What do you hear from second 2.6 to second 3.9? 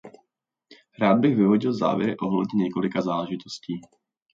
několika záležitostí.